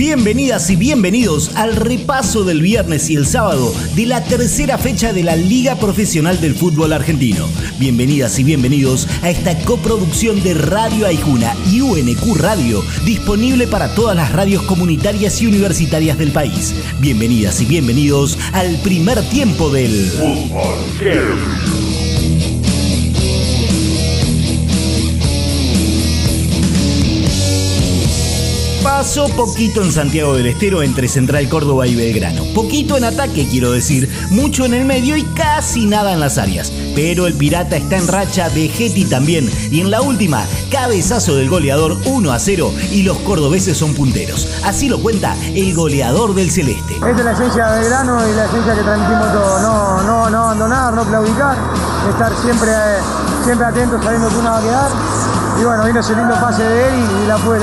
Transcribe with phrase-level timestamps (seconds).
[0.00, 5.22] Bienvenidas y bienvenidos al repaso del viernes y el sábado de la tercera fecha de
[5.22, 7.46] la Liga Profesional del Fútbol Argentino.
[7.78, 14.16] Bienvenidas y bienvenidos a esta coproducción de Radio Aijuna y UNQ Radio, disponible para todas
[14.16, 16.74] las radios comunitarias y universitarias del país.
[17.00, 20.78] Bienvenidas y bienvenidos al primer tiempo del Fútbol
[29.00, 32.44] Pasó poquito en Santiago del Estero entre Central Córdoba y Belgrano.
[32.54, 36.70] Poquito en ataque, quiero decir, mucho en el medio y casi nada en las áreas.
[36.94, 39.50] Pero el Pirata está en racha de Getty también.
[39.70, 44.46] Y en la última, cabezazo del goleador 1 a 0 y los cordobeses son punteros.
[44.64, 46.96] Así lo cuenta el goleador del Celeste.
[46.96, 49.62] Esta es la esencia de Belgrano y la esencia que transmitimos todos.
[49.62, 51.56] No, no, no abandonar, no claudicar,
[52.06, 52.70] estar siempre,
[53.46, 54.90] siempre atentos sabiendo que uno va a quedar
[55.60, 57.58] y bueno, vino ese lindo pase de él y, la fue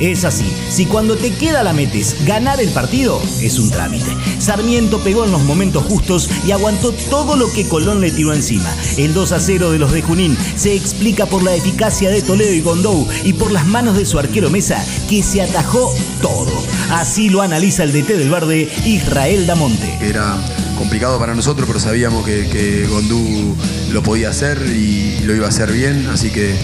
[0.00, 4.16] Es así, si cuando te queda la metes, ganar el partido es un trámite.
[4.38, 8.68] Sarmiento pegó en los momentos justos y aguantó todo lo que Colón le tiró encima.
[8.96, 12.52] El 2 a 0 de los de Junín se explica por la eficacia de Toledo
[12.52, 16.52] y Gondou y por las manos de su arquero Mesa, que se atajó todo.
[16.90, 19.98] Así lo analiza el DT del Verde, Israel Damonte.
[20.00, 20.36] Era
[20.76, 23.56] complicado para nosotros, pero sabíamos que, que Gondú
[23.92, 26.56] lo podía hacer y lo iba a hacer bien, así que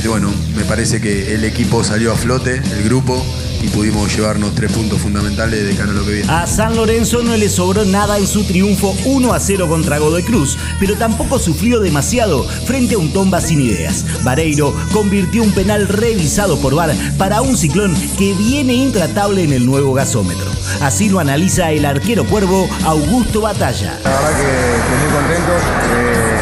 [0.00, 3.24] que bueno, me parece que el equipo salió a flote, el grupo,
[3.62, 6.32] y pudimos llevarnos tres puntos fundamentales de cara a lo que viene.
[6.32, 10.24] A San Lorenzo no le sobró nada en su triunfo 1 a 0 contra Godoy
[10.24, 14.04] Cruz, pero tampoco sufrió demasiado frente a un Tomba sin ideas.
[14.24, 19.64] Vareiro convirtió un penal revisado por VAR para un ciclón que viene intratable en el
[19.64, 20.50] nuevo gasómetro.
[20.80, 23.98] Así lo analiza el arquero cuervo Augusto Batalla.
[24.02, 25.52] La verdad que, muy contento.
[25.96, 26.33] Eh,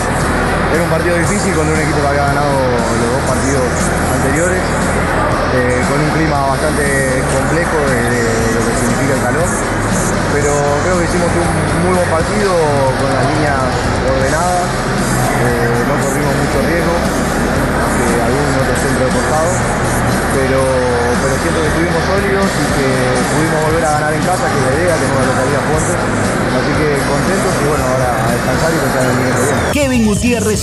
[0.82, 3.62] un partido difícil con un equipo que había ganado los dos partidos
[4.18, 4.62] anteriores,
[5.54, 9.48] eh, con un clima bastante complejo de, lo que significa el calor.
[10.32, 12.50] Pero creo que hicimos un muy buen partido
[12.98, 13.21] con las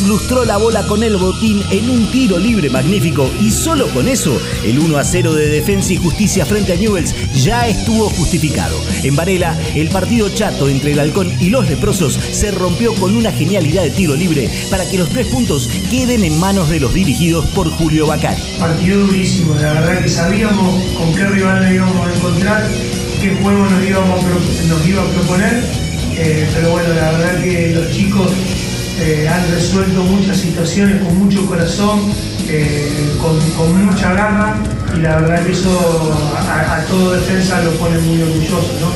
[0.09, 4.41] Lustró la bola con el botín en un tiro libre magnífico y solo con eso
[4.65, 8.75] el 1 a 0 de Defensa y Justicia frente a Newells ya estuvo justificado.
[9.03, 13.31] En Varela, el partido chato entre el Halcón y los leprosos se rompió con una
[13.31, 17.45] genialidad de tiro libre para que los tres puntos queden en manos de los dirigidos
[17.49, 18.41] por Julio Bacari.
[18.57, 22.67] Partido durísimo, la verdad que sabíamos con qué rival nos íbamos a encontrar
[23.21, 24.25] qué juego nos, íbamos
[24.87, 25.63] iba a proponer,
[26.15, 28.31] eh, pero bueno, la verdad que los chicos
[29.01, 32.11] eh, han resuelto muchas situaciones con mucho corazón,
[32.47, 34.57] eh, con, mucha garra
[34.95, 38.77] y la verdad que eso a, todo defensa lo pone muy orgulloso.
[38.81, 38.91] ¿no?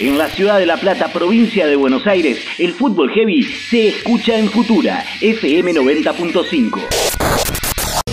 [0.00, 4.36] En la ciudad de La Plata, provincia de Buenos Aires, el fútbol heavy se escucha
[4.36, 7.63] en Futura, FM 90.5.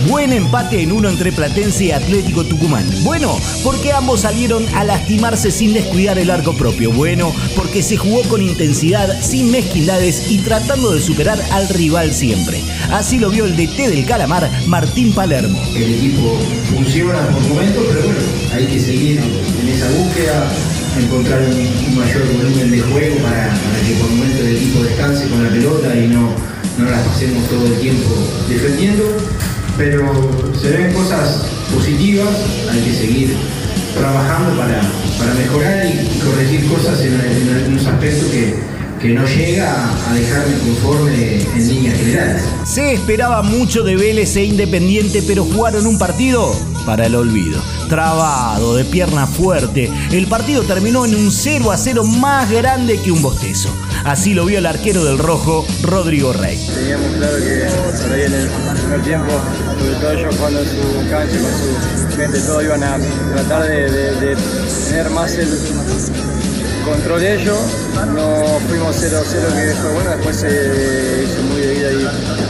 [0.08, 2.84] Buen empate en uno entre Platense y Atlético Tucumán.
[3.04, 6.90] Bueno, porque ambos salieron a lastimarse sin descuidar el arco propio.
[6.92, 12.60] Bueno, porque se jugó con intensidad, sin mezquindades y tratando de superar al rival siempre.
[12.90, 15.62] Así lo vio el DT del Calamar, Martín Palermo.
[15.74, 16.36] El equipo
[16.68, 18.20] funciona por momentos, pero bueno,
[18.54, 20.52] hay que seguir en esa búsqueda,
[21.00, 23.50] encontrar un, mayor volumen de juego para,
[23.86, 26.34] que por momentos el equipo descanse con la pelota y no,
[26.78, 28.10] no la pasemos todo el tiempo
[28.48, 29.04] defendiendo
[29.76, 31.42] pero se ven cosas
[31.74, 32.28] positivas,
[32.70, 33.36] hay que seguir
[33.94, 34.80] trabajando para,
[35.34, 38.54] mejorar y corregir cosas en, algunos aspectos que,
[39.00, 42.42] que no llega a dejarme conforme en líneas generales.
[42.64, 46.54] Se esperaba mucho de Vélez e Independiente, pero jugaron un partido
[46.84, 47.60] para el olvido.
[47.88, 53.12] Trabado, de pierna fuerte, el partido terminó en un 0 a 0 más grande que
[53.12, 53.68] un bostezo.
[54.04, 56.56] Así lo vio el arquero del rojo, Rodrigo Rey.
[56.74, 57.66] Teníamos claro que
[58.02, 59.32] por ahí en el primer tiempo,
[59.78, 62.98] sobre todo ellos jugando en su cancha, con su gente, todos iban a
[63.34, 64.36] tratar de,
[64.88, 65.48] tener más el
[66.82, 67.58] control de ellos.
[68.14, 69.24] No fuimos 0-0
[69.54, 72.42] que fue bueno, después se hizo muy de vida y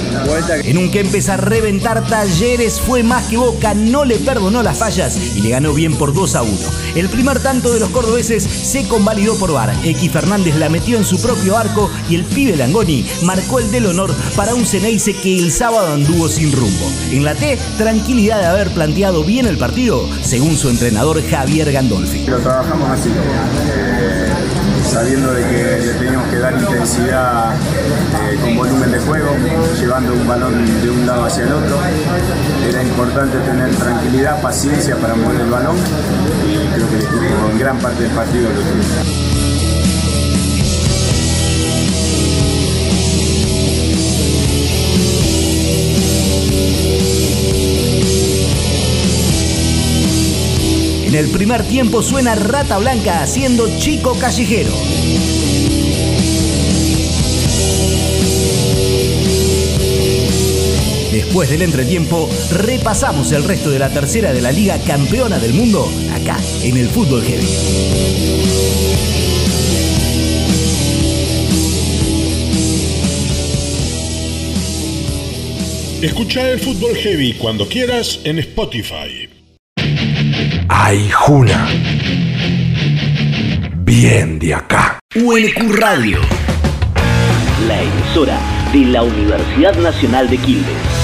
[0.65, 4.79] en un que empezó a reventar talleres fue más que Boca, no le perdonó las
[4.79, 6.53] fallas y le ganó bien por 2 a 1.
[6.95, 9.75] El primer tanto de los cordobeses se convalidó por VAR.
[9.85, 13.87] X Fernández la metió en su propio arco y el pibe Langoni marcó el del
[13.87, 16.91] honor para un Ceneice que el sábado anduvo sin rumbo.
[17.11, 22.27] En la T, tranquilidad de haber planteado bien el partido, según su entrenador Javier Gandolfi.
[22.27, 23.09] Lo trabajamos así.
[23.09, 23.92] Eh,
[24.93, 29.35] sabiendo de que le teníamos que dar intensidad eh, con volumen de juego,
[29.81, 31.79] llevando un balón de un lado hacia el otro.
[32.69, 35.77] Era importante tener tranquilidad, paciencia para mover el balón
[36.47, 39.32] y creo que en gran parte del partido lo tuvo.
[51.13, 54.73] En el primer tiempo suena Rata Blanca haciendo Chico Callejero.
[61.13, 65.87] Después del entretiempo, repasamos el resto de la tercera de la Liga Campeona del Mundo
[66.15, 67.47] acá en el Fútbol Heavy.
[76.01, 79.32] Escucha el Fútbol Heavy cuando quieras en Spotify.
[80.69, 81.67] Ay, Juna.
[83.77, 84.99] Bien de acá.
[85.15, 86.19] UNQ Radio.
[87.67, 88.39] La emisora
[88.73, 91.02] de la Universidad Nacional de Quilmes.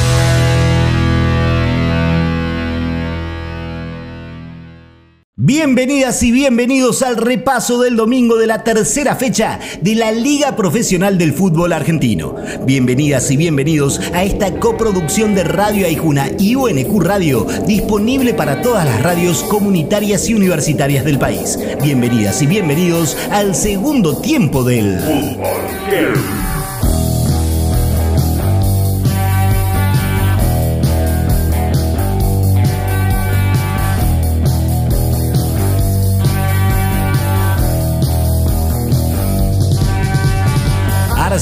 [5.40, 11.16] Bienvenidas y bienvenidos al repaso del domingo de la tercera fecha de la Liga Profesional
[11.16, 12.34] del Fútbol Argentino.
[12.66, 18.84] Bienvenidas y bienvenidos a esta coproducción de Radio Aijuna y UNQ Radio, disponible para todas
[18.84, 21.56] las radios comunitarias y universitarias del país.
[21.84, 26.37] Bienvenidas y bienvenidos al segundo tiempo del Fútbol.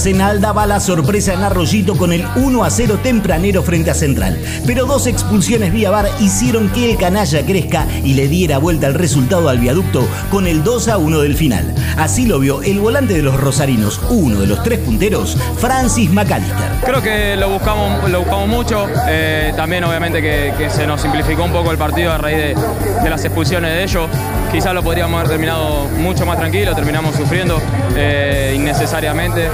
[0.07, 4.41] Arsenal daba la sorpresa en Arroyito con el 1 a 0 tempranero frente a Central.
[4.65, 8.95] Pero dos expulsiones vía VAR hicieron que el canalla crezca y le diera vuelta el
[8.95, 11.75] resultado al viaducto con el 2 a 1 del final.
[11.97, 16.71] Así lo vio el volante de los rosarinos, uno de los tres punteros, Francis McAllister.
[16.85, 18.87] Creo que lo buscamos, lo buscamos mucho.
[19.09, 22.55] Eh, también obviamente que, se nos simplificó un poco el partido a raíz
[23.03, 24.09] de, las expulsiones de ellos.
[24.53, 27.61] Quizás lo podríamos haber terminado mucho más tranquilo, terminamos sufriendo
[27.97, 29.49] eh, innecesariamente.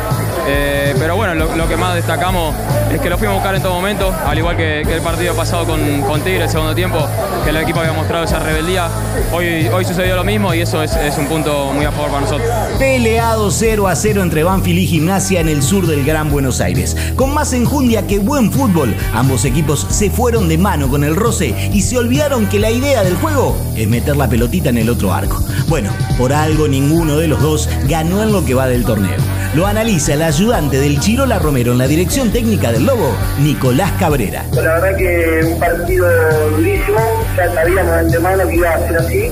[0.46, 2.54] Eh, pero bueno, lo, que más destacamos
[2.92, 5.66] es que lo fuimos a buscar en todo momento, al igual que, el partido pasado
[5.66, 6.98] con, con, Tigre, el segundo tiempo,
[7.44, 8.88] que el equipo había mostrado esa rebeldía.
[9.32, 12.48] Hoy, hoy sucedió lo mismo y eso es, un punto muy a favor para nosotros.
[12.78, 16.96] Peleado 0 a 0 entre Banfield y Gimnasia en el sur del Gran Buenos Aires.
[17.16, 21.70] Con más enjundia que buen fútbol, ambos equipos se fueron de mano con el roce
[21.72, 25.12] y se olvidaron que la idea del juego es meter la pelotita en el otro
[25.12, 25.42] arco.
[25.68, 29.18] Bueno, por algo ninguno de los dos ganó en lo que va del torneo.
[29.54, 34.46] Lo analiza el ayudante del Chirola Romero en la dirección técnica del Lobo, Nicolás Cabrera.
[34.52, 36.08] La verdad que un partido
[36.56, 36.98] durísimo,
[37.36, 39.30] ya sabíamos de antemano que iba a ser así.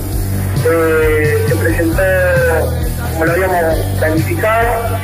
[0.71, 2.03] Eh, se presentó
[3.15, 4.99] como lo habíamos planificado,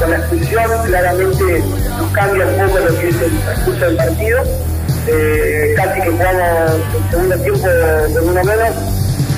[0.00, 1.62] con la expulsión, claramente
[1.96, 4.38] nos cambia un poco lo que es el transcurso del partido.
[5.06, 8.74] Eh, casi que jugamos el segundo tiempo de uno menos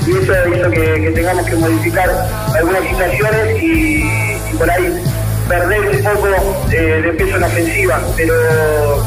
[0.06, 2.08] y eso hizo que, tengamos que modificar
[2.56, 4.90] algunas situaciones y por ahí
[5.49, 6.29] perder un poco
[6.71, 8.35] eh, de peso en ofensiva, pero,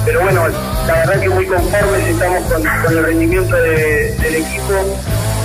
[0.03, 0.47] pero bueno,
[0.87, 4.73] la verdad que muy conformes estamos con, el rendimiento del equipo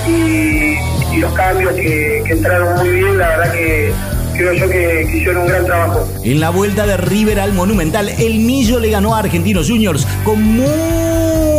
[0.08, 3.93] y, los cambios que, entraron muy bien, la verdad que
[4.34, 6.06] creo yo que, que, hicieron un gran trabajo.
[6.22, 10.42] En la vuelta de River al Monumental, el Millo le ganó a Argentinos Juniors con
[10.42, 11.55] muy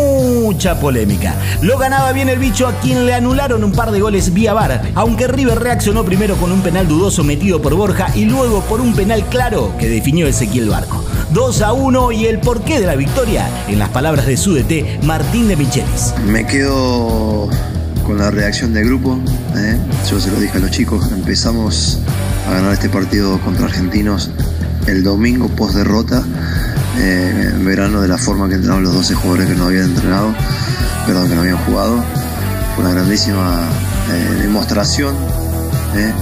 [0.48, 1.36] mucha polémica.
[1.62, 4.82] Lo ganaba bien el bicho a quien le anularon un par de goles vía VAR,
[4.96, 8.96] aunque River reaccionó primero con un penal dudoso metido por Borja y luego por un
[8.96, 11.04] penal claro que definió Ezequiel Barco.
[11.34, 15.04] 2 a 1 y el porqué de la victoria, en las palabras de su DT,
[15.04, 16.14] Martín de Michelis.
[16.26, 17.50] Me quedo
[18.06, 19.20] con la reacción del grupo.
[19.58, 19.78] ¿eh?
[20.10, 22.00] Yo se lo dije a los chicos, empezamos
[22.48, 24.32] a ganar este partido contra Argentinos
[24.88, 26.24] el domingo post derrota
[27.00, 30.34] eh, en verano de la forma que entraron los 12 jugadores que no habían entrenado,
[31.06, 32.04] perdón, que no habían jugado.
[32.76, 33.68] Fue una grandísima
[34.12, 35.16] eh, demostración
[35.96, 36.14] eh,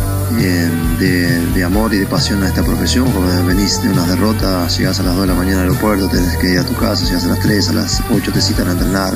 [1.54, 3.10] de, amor y de pasión a esta profesión.
[3.12, 6.36] Cuando venís de unas derrotas, llegás a las 2 de la mañana al aeropuerto, tenés
[6.38, 8.72] que ir a tu casa, llegas a las 3, a las 8 te citan a
[8.72, 9.14] entrenar,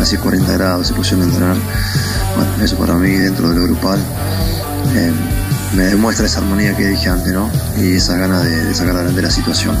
[0.00, 1.56] hace 40 grados, se pusieron a entrenar.
[2.36, 4.00] Bueno, eso para mí dentro de lo grupal
[5.74, 7.50] me demuestra esa armonía que dije antes, ¿no?
[7.78, 9.76] Y esa gana de, de sacar adelante la situación.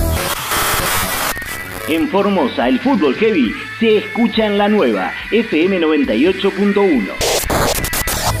[1.88, 7.23] En Formosa, el fútbol heavy se escucha en la nueva FM 98.1.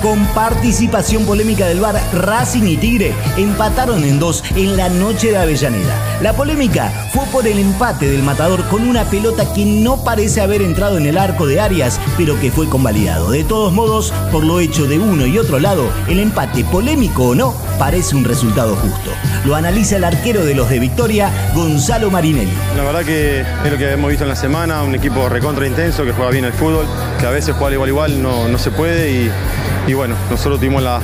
[0.04, 5.38] Con participación polémica del VAR, Racing y Tigre empataron en dos en la noche de
[5.38, 6.18] Avellaneda.
[6.20, 10.60] La polémica fue por el empate del matador con una pelota que no parece haber
[10.60, 13.30] entrado en el arco de Arias, pero que fue convalidado.
[13.30, 17.34] De todos modos, por lo hecho de uno y otro lado, el empate, polémico o
[17.34, 19.10] no, parece un resultado justo.
[19.46, 22.52] Lo analiza el arquero de los de Victoria, Gonzalo Marinelli.
[22.76, 26.04] La verdad que es lo que hemos visto en la semana, un equipo recontra intenso
[26.04, 26.84] que juega bien el fútbol,
[27.18, 29.30] que a veces juega igual igual no, no se puede y,
[29.86, 31.00] y bueno, nosotros tuvimos la,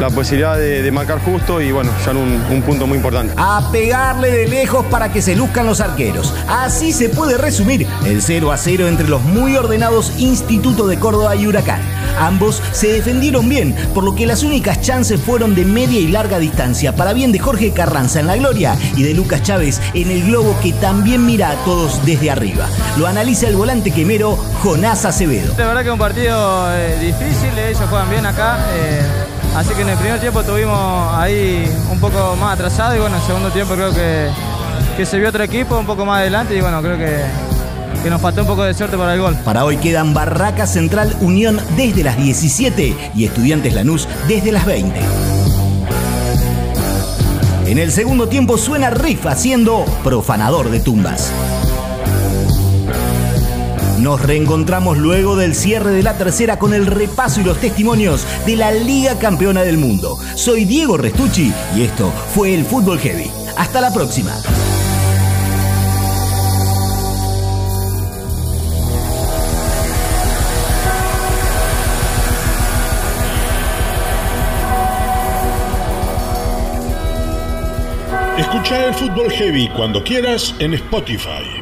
[0.00, 3.34] la posibilidad de, de marcar justo y bueno, ya en un, un punto muy importante.
[3.36, 6.34] A pegarle de lejos para que se luzcan los arqueros.
[6.48, 11.34] Así se puede resumir el 0 a 0 entre los muy ordenados Instituto de Córdoba
[11.36, 11.80] y Huracán.
[12.18, 16.38] Ambos se defendieron bien, por lo que las únicas chances fueron de media y larga
[16.38, 20.24] distancia, para bien de Jorge Carranza en la gloria y de Lucas Chávez en el
[20.24, 22.66] globo que también mira a todos desde arriba.
[22.96, 25.54] Lo analiza el volante quemero Jonás Acevedo.
[25.56, 28.58] La verdad que es un partido eh, difícil, ellos juegan bien acá.
[28.74, 29.00] eh,
[29.56, 33.22] así que en el primer tiempo estuvimos ahí un poco más atrasados y bueno, en
[33.22, 34.28] el segundo tiempo creo que,
[34.96, 37.20] que se vio otro equipo un poco más adelante y bueno, creo que,
[38.02, 39.36] que nos faltó un poco de suerte para el gol.
[39.44, 45.00] Para hoy quedan Barraca Central Unión desde las 17 y Estudiantes Lanús desde las 20.
[47.66, 51.30] En el segundo tiempo suena Riff haciendo profanador de tumbas.
[54.00, 58.54] Nos reencontramos luego del cierre de la tercera con el repaso y los testimonios de
[58.54, 60.16] la Liga Campeona del Mundo.
[60.36, 63.28] Soy Diego Restucci y esto fue el Fútbol Heavy.
[63.56, 64.36] Hasta la próxima.
[78.38, 81.57] Escucha el Fútbol Heavy cuando quieras en Spotify.